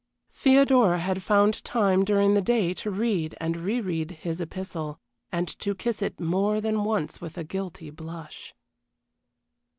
[0.33, 4.99] Theodora had found time during the day to read and reread his epistle,
[5.31, 8.55] and to kiss it more than once with a guilty blush.